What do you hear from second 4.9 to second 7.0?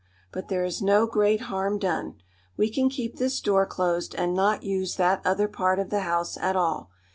that other part of the house at all.